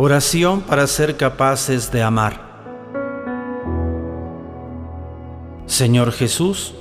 [0.00, 2.40] Oración para ser capaces de amar.
[5.66, 6.72] Señor Jesús,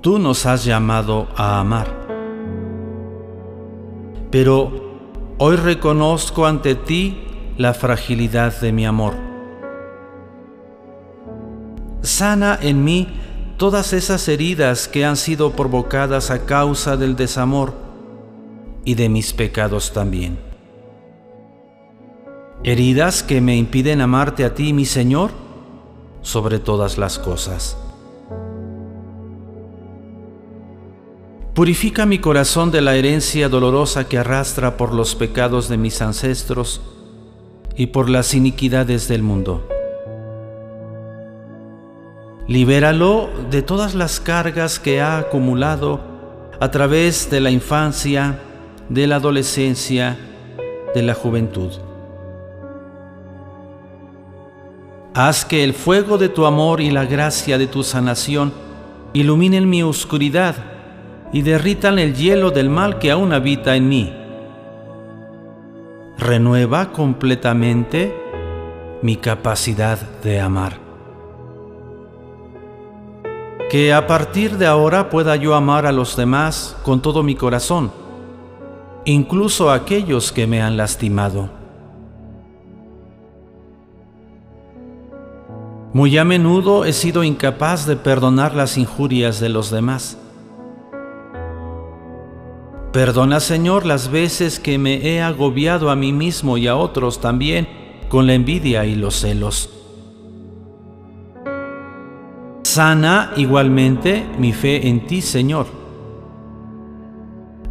[0.00, 1.86] tú nos has llamado a amar,
[4.32, 4.98] pero
[5.38, 7.16] hoy reconozco ante ti
[7.56, 9.14] la fragilidad de mi amor.
[12.02, 13.06] Sana en mí
[13.56, 17.72] todas esas heridas que han sido provocadas a causa del desamor
[18.84, 20.45] y de mis pecados también
[22.66, 25.30] heridas que me impiden amarte a ti, mi Señor,
[26.20, 27.78] sobre todas las cosas.
[31.54, 36.82] Purifica mi corazón de la herencia dolorosa que arrastra por los pecados de mis ancestros
[37.76, 39.68] y por las iniquidades del mundo.
[42.48, 46.00] Libéralo de todas las cargas que ha acumulado
[46.58, 48.40] a través de la infancia,
[48.88, 50.18] de la adolescencia,
[50.96, 51.85] de la juventud.
[55.18, 58.52] Haz que el fuego de tu amor y la gracia de tu sanación
[59.14, 60.56] iluminen mi oscuridad
[61.32, 64.12] y derritan el hielo del mal que aún habita en mí.
[66.18, 68.14] Renueva completamente
[69.00, 70.78] mi capacidad de amar.
[73.70, 77.90] Que a partir de ahora pueda yo amar a los demás con todo mi corazón,
[79.06, 81.48] incluso a aquellos que me han lastimado.
[85.92, 90.18] Muy a menudo he sido incapaz de perdonar las injurias de los demás.
[92.92, 97.68] Perdona, Señor, las veces que me he agobiado a mí mismo y a otros también
[98.08, 99.70] con la envidia y los celos.
[102.62, 105.66] Sana igualmente mi fe en ti, Señor.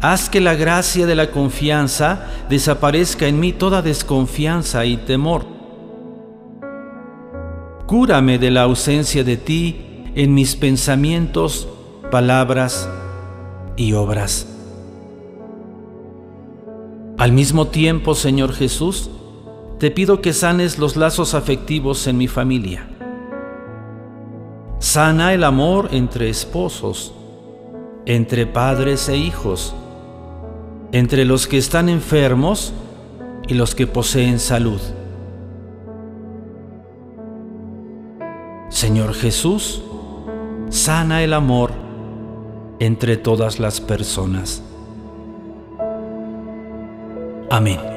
[0.00, 5.53] Haz que la gracia de la confianza desaparezca en mí toda desconfianza y temor
[7.86, 9.76] Cúrame de la ausencia de ti
[10.14, 11.68] en mis pensamientos,
[12.10, 12.88] palabras
[13.76, 14.46] y obras.
[17.18, 19.10] Al mismo tiempo, Señor Jesús,
[19.78, 22.88] te pido que sanes los lazos afectivos en mi familia.
[24.78, 27.12] Sana el amor entre esposos,
[28.06, 29.74] entre padres e hijos,
[30.92, 32.72] entre los que están enfermos
[33.46, 34.80] y los que poseen salud.
[38.74, 39.82] Señor Jesús,
[40.68, 41.70] sana el amor
[42.80, 44.64] entre todas las personas.
[47.52, 47.93] Amén.